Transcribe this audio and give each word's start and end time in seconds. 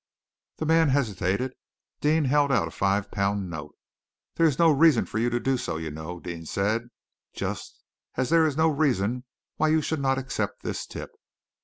The 0.57 0.65
man 0.65 0.89
hesitated. 0.89 1.53
Deane 1.99 2.25
held 2.25 2.51
out 2.51 2.67
a 2.67 2.71
five 2.71 3.11
pound 3.11 3.51
note. 3.51 3.75
"There 4.33 4.47
is 4.47 4.57
no 4.57 4.71
reason 4.71 5.05
for 5.05 5.19
you 5.19 5.29
to 5.29 5.39
do 5.39 5.57
so, 5.57 5.77
you 5.77 5.91
know," 5.91 6.19
Deane 6.19 6.47
said, 6.47 6.89
"just 7.35 7.83
as 8.15 8.29
there 8.31 8.47
is 8.47 8.57
no 8.57 8.67
reason 8.67 9.25
why 9.57 9.67
you 9.67 9.83
should 9.83 9.99
not 10.01 10.17
accept 10.17 10.63
this 10.63 10.87
tip." 10.87 11.11